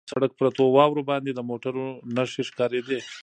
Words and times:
پر 0.03 0.09
سړک 0.13 0.31
پرتو 0.39 0.63
واورو 0.75 1.07
باندې 1.09 1.29
د 1.33 1.39
موټرو 1.49 1.85
نښې 2.15 2.43
ښکارېدې. 2.49 2.99